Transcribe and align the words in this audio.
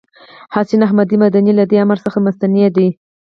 حسين 0.53 0.81
احمد 0.87 1.09
مدني 1.23 1.51
له 1.59 1.63
دې 1.69 1.77
امر 1.83 1.97
څخه 2.05 2.17
مستثنی 2.25 2.65
دی. 2.75 2.87